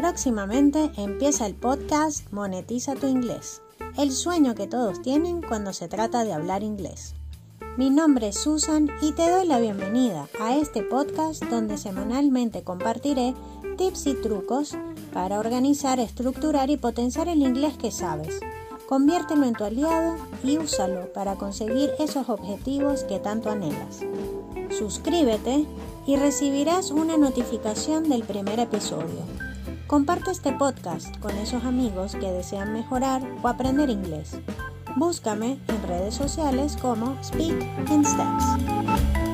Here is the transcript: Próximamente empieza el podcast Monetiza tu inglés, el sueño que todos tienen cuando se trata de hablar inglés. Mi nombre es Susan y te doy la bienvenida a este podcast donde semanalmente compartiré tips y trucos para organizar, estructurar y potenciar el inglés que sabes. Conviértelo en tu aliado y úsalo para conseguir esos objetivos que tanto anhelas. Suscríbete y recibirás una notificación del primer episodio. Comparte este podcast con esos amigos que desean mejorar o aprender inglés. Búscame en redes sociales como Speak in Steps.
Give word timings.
Próximamente 0.00 0.90
empieza 0.96 1.44
el 1.44 1.54
podcast 1.54 2.32
Monetiza 2.32 2.94
tu 2.94 3.06
inglés, 3.06 3.60
el 3.98 4.12
sueño 4.12 4.54
que 4.54 4.66
todos 4.66 5.02
tienen 5.02 5.42
cuando 5.42 5.74
se 5.74 5.88
trata 5.88 6.24
de 6.24 6.32
hablar 6.32 6.62
inglés. 6.62 7.14
Mi 7.76 7.90
nombre 7.90 8.28
es 8.28 8.36
Susan 8.36 8.88
y 9.02 9.12
te 9.12 9.28
doy 9.28 9.46
la 9.46 9.60
bienvenida 9.60 10.26
a 10.40 10.56
este 10.56 10.82
podcast 10.82 11.44
donde 11.44 11.76
semanalmente 11.76 12.62
compartiré 12.62 13.34
tips 13.76 14.06
y 14.06 14.14
trucos 14.14 14.74
para 15.12 15.38
organizar, 15.38 16.00
estructurar 16.00 16.70
y 16.70 16.78
potenciar 16.78 17.28
el 17.28 17.42
inglés 17.42 17.76
que 17.76 17.90
sabes. 17.90 18.40
Conviértelo 18.88 19.44
en 19.44 19.52
tu 19.52 19.64
aliado 19.64 20.16
y 20.42 20.56
úsalo 20.56 21.12
para 21.12 21.34
conseguir 21.34 21.90
esos 21.98 22.30
objetivos 22.30 23.04
que 23.04 23.18
tanto 23.18 23.50
anhelas. 23.50 24.00
Suscríbete 24.70 25.66
y 26.06 26.16
recibirás 26.16 26.90
una 26.90 27.18
notificación 27.18 28.08
del 28.08 28.22
primer 28.22 28.60
episodio. 28.60 29.49
Comparte 29.90 30.30
este 30.30 30.52
podcast 30.52 31.18
con 31.18 31.36
esos 31.38 31.64
amigos 31.64 32.14
que 32.14 32.30
desean 32.30 32.72
mejorar 32.72 33.22
o 33.42 33.48
aprender 33.48 33.90
inglés. 33.90 34.38
Búscame 34.94 35.58
en 35.66 35.82
redes 35.88 36.14
sociales 36.14 36.76
como 36.80 37.20
Speak 37.24 37.60
in 37.90 38.04
Steps. 38.04 39.29